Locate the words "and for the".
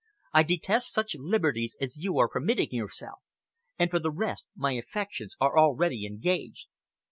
3.77-4.09